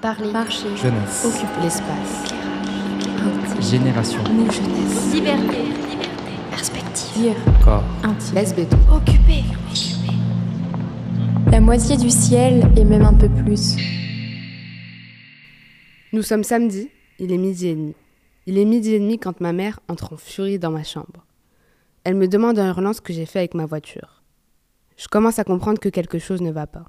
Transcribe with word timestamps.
Parler, 0.00 0.30
marcher, 0.32 0.68
Jeunesse. 0.76 1.24
occuper 1.26 1.60
l'espace, 1.62 2.32
Génération. 3.70 4.22
nous 4.32 4.50
jeunesse, 4.50 5.12
liberté, 5.12 5.58
perspective, 6.50 7.12
dire, 7.22 7.34
Corps. 7.64 7.82
intime, 8.04 8.34
Lesbéto. 8.36 8.76
occuper, 8.92 9.42
La 11.50 11.60
moitié 11.60 11.96
du 11.96 12.10
ciel 12.10 12.70
et 12.76 12.84
même 12.84 13.02
un 13.02 13.14
peu 13.14 13.28
plus. 13.28 13.74
Nous 16.12 16.22
sommes 16.22 16.44
samedi, 16.44 16.90
il 17.18 17.32
est 17.32 17.38
midi 17.38 17.68
et 17.68 17.74
demi. 17.74 17.94
Il 18.46 18.56
est 18.58 18.64
midi 18.64 18.94
et 18.94 19.00
demi 19.00 19.18
quand 19.18 19.40
ma 19.40 19.52
mère 19.52 19.80
entre 19.88 20.12
en 20.14 20.16
furie 20.16 20.58
dans 20.58 20.70
ma 20.70 20.84
chambre. 20.84 21.24
Elle 22.04 22.14
me 22.14 22.28
demande 22.28 22.58
en 22.58 22.66
hurlant 22.68 22.92
ce 22.92 23.00
que 23.00 23.12
j'ai 23.12 23.26
fait 23.26 23.40
avec 23.40 23.54
ma 23.54 23.66
voiture. 23.66 24.22
Je 24.96 25.08
commence 25.08 25.38
à 25.38 25.44
comprendre 25.44 25.80
que 25.80 25.88
quelque 25.88 26.18
chose 26.18 26.40
ne 26.40 26.50
va 26.52 26.66
pas. 26.66 26.84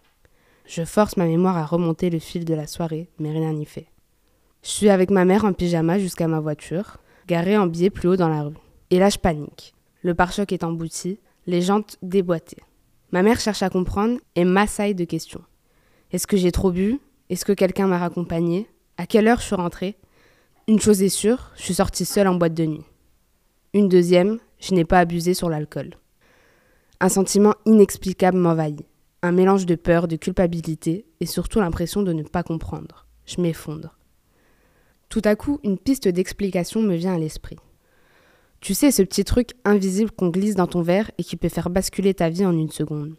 Je 0.70 0.86
force 0.86 1.18
ma 1.18 1.26
mémoire 1.26 1.58
à 1.58 1.66
remonter 1.66 2.12
le 2.12 2.20
fil 2.20 2.46
de 2.46 2.54
la 2.54 2.68
soirée, 2.68 3.10
mais 3.18 3.32
rien 3.32 3.54
n'y 3.54 3.66
fait. 3.66 3.88
Je 4.62 4.70
suis 4.70 4.90
avec 4.90 5.10
ma 5.10 5.26
mère 5.26 5.44
en 5.44 5.52
pyjama 5.52 5.98
jusqu'à 5.98 6.28
ma 6.28 6.40
voiture, 6.40 6.98
garée 7.26 7.58
en 7.58 7.66
biais 7.66 7.90
plus 7.90 8.08
haut 8.08 8.16
dans 8.16 8.30
la 8.30 8.44
rue. 8.44 8.54
Et 8.92 9.00
là, 9.00 9.10
je 9.10 9.18
panique. 9.18 9.74
Le 10.04 10.14
pare-choc 10.14 10.52
est 10.52 10.64
embouti, 10.64 11.18
les 11.48 11.64
jantes 11.64 11.98
déboîtées. 12.04 12.62
Ma 13.12 13.24
mère 13.24 13.40
cherche 13.40 13.64
à 13.64 13.72
comprendre 13.72 14.20
et 14.36 14.46
m'assaille 14.46 14.94
de 14.94 15.06
questions. 15.06 15.42
Est-ce 16.12 16.28
que 16.28 16.38
j'ai 16.38 16.52
trop 16.52 16.72
bu? 16.72 17.00
Est-ce 17.32 17.46
que 17.46 17.54
quelqu'un 17.54 17.88
m'a 17.88 17.98
raccompagné? 17.98 18.70
À 18.98 19.08
quelle 19.08 19.28
heure 19.28 19.40
je 19.40 19.46
suis 19.46 19.56
rentrée? 19.56 19.98
Une 20.68 20.80
chose 20.80 21.02
est 21.02 21.10
sûre, 21.10 21.50
je 21.56 21.64
suis 21.64 21.74
sortie 21.74 22.06
seule 22.06 22.28
en 22.28 22.36
boîte 22.36 22.54
de 22.54 22.68
nuit. 22.68 22.86
Une 23.74 23.90
deuxième, 23.90 24.38
je 24.60 24.76
n'ai 24.76 24.86
pas 24.86 25.00
abusé 25.00 25.34
sur 25.34 25.50
l'alcool. 25.50 25.96
Un 27.00 27.10
sentiment 27.10 27.56
inexplicable 27.66 28.38
m'envahit. 28.38 28.86
Un 29.22 29.32
mélange 29.34 29.66
de 29.66 29.76
peur, 29.76 30.08
de 30.08 30.16
culpabilité 30.16 31.06
et 31.20 31.26
surtout 31.26 31.60
l'impression 31.60 32.04
de 32.04 32.14
ne 32.14 32.24
pas 32.24 32.44
comprendre. 32.44 33.06
Je 33.26 33.42
m'effondre. 33.42 33.98
Tout 35.10 35.22
à 35.26 35.36
coup, 35.36 35.60
une 35.64 35.78
piste 35.78 36.08
d'explication 36.08 36.82
me 36.82 36.96
vient 36.96 37.16
à 37.16 37.20
l'esprit. 37.20 37.58
Tu 38.62 38.74
sais, 38.74 38.92
ce 38.92 39.02
petit 39.02 39.24
truc 39.24 39.52
invisible 39.66 40.12
qu'on 40.12 40.30
glisse 40.30 40.56
dans 40.56 40.68
ton 40.68 40.82
verre 40.82 41.12
et 41.18 41.24
qui 41.24 41.36
peut 41.36 41.50
faire 41.50 41.70
basculer 41.70 42.14
ta 42.14 42.30
vie 42.30 42.46
en 42.46 42.58
une 42.58 42.72
seconde. 42.72 43.16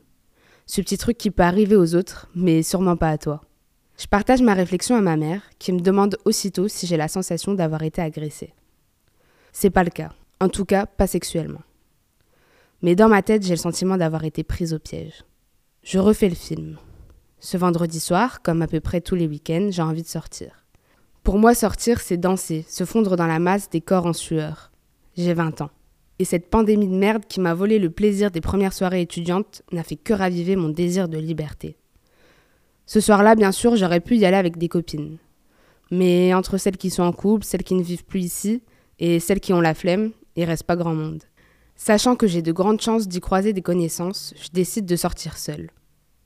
Ce 0.66 0.80
petit 0.80 0.98
truc 0.98 1.19
qui 1.19 1.30
peut 1.30 1.42
arriver 1.42 1.77
aux 1.77 1.94
autres, 1.94 2.28
mais 2.34 2.62
sûrement 2.62 2.96
pas 2.96 3.11
à 3.11 3.19
toi. 3.19 3.41
Je 3.98 4.06
partage 4.06 4.41
ma 4.41 4.55
réflexion 4.55 4.96
à 4.96 5.00
ma 5.00 5.17
mère, 5.17 5.42
qui 5.58 5.72
me 5.72 5.80
demande 5.80 6.17
aussitôt 6.24 6.69
si 6.69 6.86
j'ai 6.86 6.96
la 6.96 7.08
sensation 7.08 7.55
d'avoir 7.55 7.83
été 7.83 8.00
agressée. 8.00 8.55
C'est 9.52 9.70
pas 9.70 9.84
le 9.84 9.91
cas, 9.91 10.12
en 10.41 10.48
tout 10.48 10.64
cas 10.64 10.86
pas 10.86 11.06
sexuellement. 11.06 11.62
Mais 12.83 12.94
dans 12.94 13.08
ma 13.08 13.22
tête, 13.22 13.42
j'ai 13.42 13.50
le 13.50 13.56
sentiment 13.56 13.96
d'avoir 13.96 14.24
été 14.24 14.42
prise 14.42 14.72
au 14.72 14.78
piège. 14.78 15.24
Je 15.83 15.98
refais 15.98 16.28
le 16.28 16.34
film. 16.34 16.77
Ce 17.39 17.56
vendredi 17.56 18.00
soir, 18.00 18.42
comme 18.42 18.61
à 18.61 18.67
peu 18.67 18.81
près 18.81 19.00
tous 19.00 19.14
les 19.14 19.27
week-ends, 19.27 19.69
j'ai 19.70 19.81
envie 19.81 20.03
de 20.03 20.09
sortir. 20.09 20.67
Pour 21.23 21.39
moi, 21.39 21.55
sortir, 21.55 22.00
c'est 22.00 22.19
danser, 22.19 22.67
se 22.69 22.84
fondre 22.84 23.17
dans 23.17 23.27
la 23.27 23.39
masse 23.39 23.70
des 23.70 23.81
corps 23.81 24.05
en 24.05 24.12
sueur. 24.12 24.73
J'ai 25.17 25.33
20 25.33 25.62
ans. 25.62 25.70
Et 26.19 26.27
cette 26.27 26.51
pandémie 26.51 26.86
de 26.86 26.95
merde 26.95 27.25
qui 27.27 27.41
m'a 27.41 27.55
volé 27.55 27.78
le 27.78 27.89
plaisir 27.89 28.31
des 28.31 28.42
premières 28.42 28.75
soirées 28.75 29.01
étudiantes 29.01 29.62
n'a 29.73 29.83
fait 29.83 29.97
que 29.97 30.12
raviver 30.12 30.55
mon 30.55 30.69
désir 30.69 31.08
de 31.08 31.17
liberté. 31.17 31.78
Ce 32.84 33.01
soir-là, 33.01 33.34
bien 33.34 33.53
sûr, 33.53 33.75
j'aurais 33.77 34.01
pu 34.01 34.19
y 34.19 34.27
aller 34.27 34.36
avec 34.36 34.58
des 34.58 34.69
copines. 34.69 35.17
Mais 35.91 36.34
entre 36.34 36.58
celles 36.58 36.77
qui 36.77 36.91
sont 36.91 37.05
en 37.05 37.12
couple, 37.12 37.45
celles 37.47 37.64
qui 37.64 37.75
ne 37.75 37.83
vivent 37.83 38.05
plus 38.05 38.20
ici, 38.20 38.62
et 38.98 39.19
celles 39.19 39.41
qui 39.41 39.55
ont 39.55 39.62
la 39.62 39.75
flemme, 39.75 40.11
il 40.36 40.45
reste 40.45 40.64
pas 40.64 40.77
grand 40.77 40.95
monde. 40.95 41.23
Sachant 41.83 42.14
que 42.14 42.27
j'ai 42.27 42.42
de 42.42 42.53
grandes 42.53 42.83
chances 42.83 43.09
d'y 43.09 43.20
croiser 43.20 43.55
des 43.55 43.62
connaissances, 43.62 44.34
je 44.36 44.50
décide 44.53 44.84
de 44.84 44.97
sortir 44.97 45.39
seule. 45.39 45.70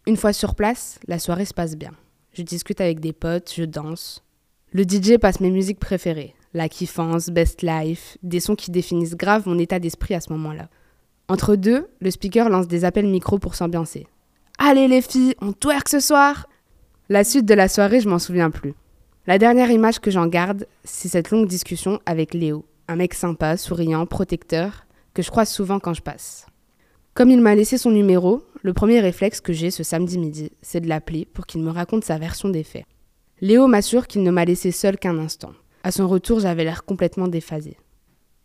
Une 0.05 0.17
fois 0.17 0.33
sur 0.33 0.57
place, 0.57 0.99
la 1.07 1.21
soirée 1.21 1.45
se 1.45 1.55
passe 1.55 1.77
bien. 1.77 1.93
Je 2.33 2.43
discute 2.43 2.81
avec 2.81 2.99
des 2.99 3.13
potes, 3.13 3.53
je 3.57 3.63
danse. 3.63 4.25
Le 4.73 4.83
DJ 4.83 5.17
passe 5.17 5.39
mes 5.39 5.53
musiques 5.53 5.79
préférées, 5.79 6.35
la 6.55 6.69
kiffance, 6.69 7.29
best 7.29 7.63
life, 7.63 8.19
des 8.25 8.41
sons 8.41 8.57
qui 8.57 8.73
définissent 8.73 9.15
grave 9.15 9.47
mon 9.47 9.57
état 9.61 9.79
d'esprit 9.79 10.15
à 10.15 10.21
ce 10.21 10.33
moment-là. 10.33 10.69
Entre 11.29 11.55
deux, 11.55 11.87
le 12.01 12.11
speaker 12.11 12.48
lance 12.48 12.67
des 12.67 12.85
appels 12.85 13.07
micro 13.07 13.39
pour 13.39 13.55
s'ambiancer. 13.55 14.09
Allez 14.59 14.89
les 14.89 15.03
filles, 15.03 15.37
on 15.41 15.53
twerk 15.53 15.89
ce 15.89 16.01
soir 16.01 16.48
La 17.09 17.23
suite 17.23 17.47
de 17.47 17.55
la 17.55 17.69
soirée, 17.69 18.01
je 18.01 18.09
m'en 18.09 18.19
souviens 18.19 18.51
plus. 18.51 18.75
La 19.29 19.39
dernière 19.39 19.70
image 19.70 20.01
que 20.01 20.11
j'en 20.11 20.27
garde, 20.27 20.67
c'est 20.83 21.09
cette 21.09 21.31
longue 21.31 21.47
discussion 21.47 22.01
avec 22.07 22.35
Léo, 22.35 22.64
un 22.89 22.97
mec 22.97 23.14
sympa, 23.14 23.57
souriant, 23.57 24.05
protecteur, 24.05 24.85
que 25.14 25.23
je 25.23 25.30
croise 25.30 25.48
souvent 25.48 25.79
quand 25.79 25.95
je 25.95 26.02
passe. 26.02 26.47
Comme 27.14 27.30
il 27.30 27.41
m'a 27.41 27.55
laissé 27.55 27.79
son 27.79 27.92
numéro, 27.92 28.42
le 28.63 28.73
premier 28.73 29.01
réflexe 29.01 29.41
que 29.41 29.52
j'ai 29.52 29.70
ce 29.70 29.85
samedi 29.85 30.19
midi, 30.19 30.51
c'est 30.63 30.80
de 30.80 30.89
l'appeler 30.89 31.25
pour 31.25 31.47
qu'il 31.47 31.63
me 31.63 31.70
raconte 31.70 32.05
sa 32.05 32.19
version 32.19 32.48
des 32.48 32.64
faits. 32.64 32.85
Léo 33.41 33.67
m'assure 33.69 34.07
qu'il 34.08 34.23
ne 34.25 34.30
m'a 34.30 34.45
laissé 34.45 34.73
seul 34.73 34.98
qu'un 34.98 35.19
instant. 35.19 35.52
À 35.85 35.92
son 35.92 36.08
retour, 36.08 36.41
j'avais 36.41 36.64
l'air 36.64 36.85
complètement 36.85 37.29
déphasé. 37.29 37.77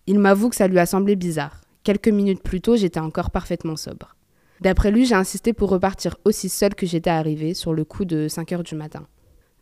Il 0.07 0.19
m'avoue 0.19 0.49
que 0.49 0.55
ça 0.55 0.67
lui 0.67 0.77
a 0.77 0.85
semblé 0.85 1.15
bizarre. 1.15 1.61
Quelques 1.83 2.09
minutes 2.09 2.43
plus 2.43 2.61
tôt, 2.61 2.75
j'étais 2.75 2.99
encore 2.99 3.31
parfaitement 3.31 3.75
sobre. 3.75 4.15
D'après 4.61 4.91
lui, 4.91 5.05
j'ai 5.05 5.15
insisté 5.15 5.53
pour 5.53 5.69
repartir 5.69 6.17
aussi 6.25 6.49
seule 6.49 6.75
que 6.75 6.85
j'étais 6.85 7.09
arrivée 7.09 7.53
sur 7.53 7.73
le 7.73 7.85
coup 7.85 8.05
de 8.05 8.27
5 8.27 8.51
heures 8.51 8.63
du 8.63 8.75
matin. 8.75 9.07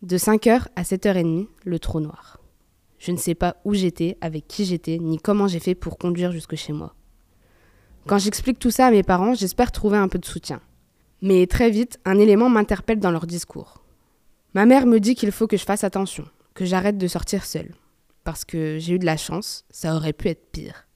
De 0.02 0.18
5h 0.18 0.66
à 0.76 0.84
7h30, 0.84 1.48
le 1.64 1.80
trou 1.80 2.00
noir. 2.00 2.42
Je 2.98 3.12
ne 3.12 3.18
sais 3.18 3.36
pas 3.36 3.58
où 3.64 3.74
j'étais, 3.74 4.18
avec 4.22 4.48
qui 4.48 4.66
j'étais, 4.66 4.98
ni 4.98 5.18
comment 5.18 5.48
j'ai 5.48 5.60
fait 5.60 5.76
pour 5.76 5.98
conduire 5.98 6.32
jusque 6.32 6.56
chez 6.56 6.74
moi. 6.74 6.96
Quand 8.08 8.20
j'explique 8.20 8.58
tout 8.58 8.72
ça 8.72 8.88
à 8.88 8.92
mes 8.92 9.04
parents, 9.04 9.34
j'espère 9.34 9.74
trouver 9.74 9.98
un 9.98 10.08
peu 10.08 10.18
de 10.18 10.26
soutien. 10.26 10.62
Mais 11.22 11.46
très 11.46 11.70
vite, 11.70 12.00
un 12.06 12.18
élément 12.18 12.48
m'interpelle 12.48 13.02
dans 13.02 13.12
leur 13.12 13.28
discours. 13.28 13.84
Ma 14.54 14.66
mère 14.66 14.86
me 14.86 15.02
dit 15.02 15.14
qu'il 15.14 15.34
faut 15.34 15.46
que 15.46 15.58
je 15.58 15.66
fasse 15.66 15.84
attention, 15.84 16.26
que 16.54 16.64
j'arrête 16.64 16.98
de 16.98 17.08
sortir 17.08 17.44
seule. 17.44 17.76
Parce 18.24 18.46
que 18.46 18.78
j'ai 18.80 18.94
eu 18.94 19.00
de 19.00 19.06
la 19.06 19.18
chance, 19.18 19.66
ça 19.70 19.94
aurait 19.94 20.14
pu 20.14 20.30
être 20.30 20.52
pire. 20.54 20.88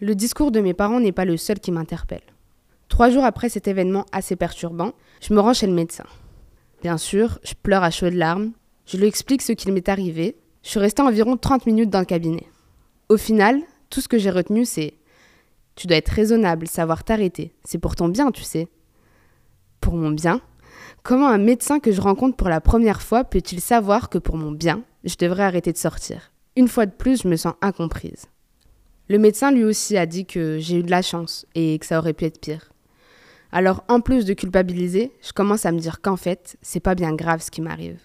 Le 0.00 0.14
discours 0.14 0.52
de 0.52 0.60
mes 0.60 0.74
parents 0.74 1.00
n'est 1.00 1.10
pas 1.10 1.24
le 1.24 1.36
seul 1.36 1.58
qui 1.58 1.72
m'interpelle. 1.72 2.22
Trois 2.88 3.10
jours 3.10 3.24
après 3.24 3.48
cet 3.48 3.66
événement 3.66 4.06
assez 4.12 4.36
perturbant, 4.36 4.92
je 5.20 5.34
me 5.34 5.40
rends 5.40 5.54
chez 5.54 5.66
le 5.66 5.72
médecin. 5.72 6.06
Bien 6.82 6.98
sûr, 6.98 7.40
je 7.42 7.54
pleure 7.60 7.82
à 7.82 7.90
chaudes 7.90 8.14
larmes, 8.14 8.52
je 8.86 8.96
lui 8.96 9.06
explique 9.06 9.42
ce 9.42 9.52
qu'il 9.52 9.72
m'est 9.72 9.88
arrivé, 9.88 10.36
je 10.62 10.68
suis 10.68 10.78
restée 10.78 11.02
environ 11.02 11.36
30 11.36 11.66
minutes 11.66 11.90
dans 11.90 11.98
le 11.98 12.04
cabinet. 12.04 12.46
Au 13.08 13.16
final, 13.16 13.60
tout 13.90 14.00
ce 14.00 14.08
que 14.08 14.18
j'ai 14.18 14.30
retenu, 14.30 14.64
c'est 14.64 14.94
Tu 15.74 15.86
dois 15.86 15.96
être 15.96 16.10
raisonnable, 16.10 16.66
savoir 16.66 17.04
t'arrêter, 17.04 17.54
c'est 17.64 17.78
pour 17.78 17.96
ton 17.96 18.08
bien, 18.08 18.30
tu 18.30 18.42
sais. 18.42 18.68
Pour 19.80 19.94
mon 19.94 20.10
bien? 20.10 20.40
Comment 21.02 21.28
un 21.28 21.38
médecin 21.38 21.80
que 21.80 21.90
je 21.90 22.00
rencontre 22.00 22.36
pour 22.36 22.48
la 22.48 22.60
première 22.60 23.02
fois 23.02 23.24
peut-il 23.24 23.60
savoir 23.60 24.08
que 24.08 24.18
pour 24.18 24.36
mon 24.36 24.52
bien, 24.52 24.82
je 25.04 25.16
devrais 25.18 25.44
arrêter 25.44 25.72
de 25.72 25.78
sortir? 25.78 26.32
Une 26.56 26.68
fois 26.68 26.86
de 26.86 26.92
plus, 26.92 27.22
je 27.22 27.28
me 27.28 27.36
sens 27.36 27.54
incomprise. 27.62 28.26
Le 29.08 29.18
médecin 29.18 29.50
lui 29.50 29.64
aussi 29.64 29.96
a 29.96 30.06
dit 30.06 30.26
que 30.26 30.58
j'ai 30.58 30.78
eu 30.78 30.82
de 30.82 30.90
la 30.90 31.02
chance 31.02 31.46
et 31.54 31.78
que 31.78 31.86
ça 31.86 31.98
aurait 31.98 32.12
pu 32.12 32.26
être 32.26 32.40
pire. 32.40 32.72
Alors, 33.50 33.84
en 33.88 34.00
plus 34.00 34.24
de 34.24 34.32
culpabiliser, 34.32 35.12
je 35.20 35.32
commence 35.32 35.66
à 35.66 35.72
me 35.72 35.78
dire 35.78 36.00
qu'en 36.00 36.16
fait, 36.16 36.56
c'est 36.62 36.80
pas 36.80 36.94
bien 36.94 37.14
grave 37.14 37.42
ce 37.42 37.50
qui 37.50 37.60
m'arrive. 37.60 38.00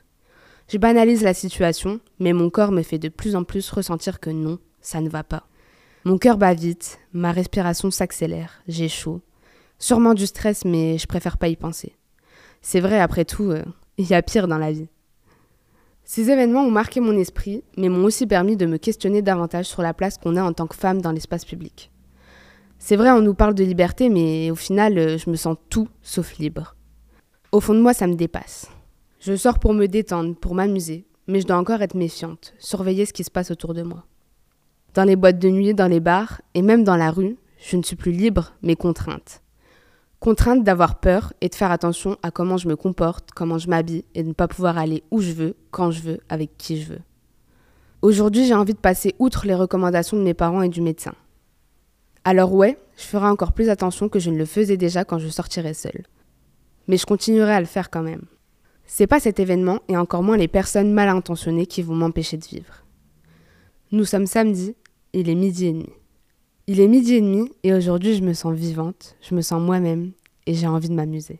Je 0.67 0.77
banalise 0.77 1.23
la 1.23 1.33
situation, 1.33 2.01
mais 2.19 2.33
mon 2.33 2.49
corps 2.49 2.71
me 2.73 2.81
fait 2.81 2.99
de 2.99 3.07
plus 3.07 3.35
en 3.35 3.43
plus 3.43 3.69
ressentir 3.69 4.19
que 4.19 4.29
non, 4.29 4.59
ça 4.81 4.99
ne 4.99 5.07
va 5.07 5.23
pas. 5.23 5.47
Mon 6.05 6.17
cœur 6.17 6.37
bat 6.37 6.53
vite, 6.53 6.99
ma 7.11 7.31
respiration 7.31 7.91
s'accélère, 7.91 8.61
j'ai 8.67 8.87
chaud. 8.87 9.21
Sûrement 9.79 10.13
du 10.13 10.25
stress, 10.25 10.65
mais 10.65 10.97
je 10.97 11.07
préfère 11.07 11.37
pas 11.37 11.49
y 11.49 11.55
penser. 11.55 11.95
C'est 12.61 12.79
vrai, 12.79 12.99
après 12.99 13.25
tout, 13.25 13.51
euh, 13.51 13.63
il 13.97 14.07
y 14.07 14.13
a 14.13 14.21
pire 14.21 14.47
dans 14.47 14.57
la 14.57 14.71
vie. 14.71 14.87
Ces 16.03 16.31
événements 16.31 16.63
ont 16.63 16.71
marqué 16.71 17.01
mon 17.01 17.17
esprit, 17.17 17.63
mais 17.77 17.89
m'ont 17.89 18.05
aussi 18.05 18.25
permis 18.25 18.55
de 18.55 18.65
me 18.65 18.77
questionner 18.77 19.21
davantage 19.21 19.65
sur 19.65 19.81
la 19.81 19.93
place 19.93 20.17
qu'on 20.17 20.37
a 20.37 20.43
en 20.43 20.53
tant 20.53 20.65
que 20.65 20.75
femme 20.75 21.01
dans 21.01 21.11
l'espace 21.11 21.43
public. 21.43 21.91
C'est 22.79 22.95
vrai, 22.95 23.11
on 23.11 23.21
nous 23.21 23.33
parle 23.33 23.55
de 23.55 23.63
liberté, 23.63 24.07
mais 24.07 24.49
au 24.49 24.55
final, 24.55 24.97
euh, 24.97 25.17
je 25.17 25.29
me 25.29 25.35
sens 25.35 25.57
tout 25.69 25.89
sauf 26.01 26.37
libre. 26.37 26.75
Au 27.51 27.59
fond 27.59 27.73
de 27.73 27.81
moi, 27.81 27.93
ça 27.93 28.07
me 28.07 28.15
dépasse. 28.15 28.69
Je 29.19 29.35
sors 29.35 29.59
pour 29.59 29.73
me 29.73 29.87
détendre, 29.87 30.35
pour 30.35 30.55
m'amuser, 30.55 31.05
mais 31.27 31.41
je 31.41 31.47
dois 31.47 31.57
encore 31.57 31.81
être 31.81 31.95
méfiante, 31.95 32.53
surveiller 32.59 33.05
ce 33.05 33.13
qui 33.13 33.23
se 33.23 33.31
passe 33.31 33.51
autour 33.51 33.73
de 33.73 33.81
moi. 33.81 34.05
Dans 34.93 35.03
les 35.03 35.15
boîtes 35.15 35.39
de 35.39 35.49
nuit, 35.49 35.73
dans 35.73 35.87
les 35.87 35.99
bars, 35.99 36.41
et 36.53 36.61
même 36.61 36.83
dans 36.83 36.95
la 36.95 37.11
rue, 37.11 37.37
je 37.59 37.77
ne 37.77 37.83
suis 37.83 37.95
plus 37.95 38.11
libre, 38.11 38.53
mais 38.61 38.75
contrainte. 38.75 39.41
Contrainte 40.19 40.63
d'avoir 40.63 40.99
peur 40.99 41.33
et 41.41 41.49
de 41.49 41.55
faire 41.55 41.71
attention 41.71 42.17
à 42.23 42.31
comment 42.31 42.57
je 42.57 42.67
me 42.67 42.75
comporte, 42.75 43.31
comment 43.31 43.59
je 43.59 43.69
m'habille, 43.69 44.05
et 44.15 44.23
de 44.23 44.29
ne 44.29 44.33
pas 44.33 44.47
pouvoir 44.47 44.77
aller 44.77 45.03
où 45.11 45.21
je 45.21 45.31
veux, 45.31 45.55
quand 45.69 45.91
je 45.91 46.01
veux, 46.01 46.19
avec 46.29 46.57
qui 46.57 46.81
je 46.81 46.93
veux. 46.93 47.01
Aujourd'hui, 48.01 48.45
j'ai 48.45 48.53
envie 48.53 48.73
de 48.73 48.79
passer 48.79 49.15
outre 49.19 49.45
les 49.45 49.55
recommandations 49.55 50.17
de 50.17 50.23
mes 50.23 50.33
parents 50.33 50.61
et 50.61 50.69
du 50.69 50.81
médecin. 50.81 51.13
Alors 52.23 52.53
ouais, 52.53 52.77
je 52.97 53.03
ferai 53.03 53.27
encore 53.27 53.53
plus 53.53 53.69
attention 53.69 54.09
que 54.09 54.19
je 54.19 54.29
ne 54.29 54.37
le 54.37 54.45
faisais 54.45 54.77
déjà 54.77 55.05
quand 55.05 55.19
je 55.19 55.29
sortirais 55.29 55.73
seule. 55.73 56.03
Mais 56.87 56.97
je 56.97 57.05
continuerai 57.05 57.53
à 57.53 57.59
le 57.59 57.65
faire 57.65 57.89
quand 57.89 58.03
même. 58.03 58.23
C'est 58.85 59.07
pas 59.07 59.19
cet 59.19 59.39
événement 59.39 59.79
et 59.87 59.97
encore 59.97 60.23
moins 60.23 60.37
les 60.37 60.47
personnes 60.47 60.93
mal 60.93 61.09
intentionnées 61.09 61.65
qui 61.65 61.81
vont 61.81 61.95
m'empêcher 61.95 62.37
de 62.37 62.45
vivre. 62.45 62.83
Nous 63.93 64.03
sommes 64.03 64.27
samedi, 64.27 64.75
il 65.13 65.29
est 65.29 65.35
midi 65.35 65.67
et 65.67 65.71
demi. 65.71 65.89
Il 66.67 66.81
est 66.81 66.89
midi 66.89 67.13
et 67.13 67.21
demi 67.21 67.49
et 67.63 67.73
aujourd'hui 67.73 68.17
je 68.17 68.21
me 68.21 68.33
sens 68.33 68.53
vivante, 68.53 69.15
je 69.21 69.33
me 69.33 69.39
sens 69.39 69.61
moi-même 69.61 70.11
et 70.45 70.53
j'ai 70.53 70.67
envie 70.67 70.89
de 70.89 70.93
m'amuser. 70.93 71.39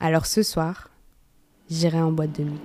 Alors 0.00 0.24
ce 0.24 0.42
soir, 0.42 0.88
j'irai 1.68 2.00
en 2.00 2.10
boîte 2.10 2.38
de 2.38 2.44
nuit. 2.44 2.60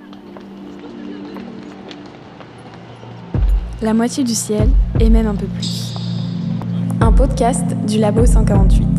La 3.82 3.94
moitié 3.94 4.24
du 4.24 4.34
ciel 4.34 4.70
et 5.02 5.10
même 5.10 5.28
un 5.28 5.36
peu 5.36 5.48
plus. 5.48 5.94
Un 7.02 7.12
podcast 7.12 7.66
du 7.86 8.00
Labo 8.00 8.26
148. 8.26 8.97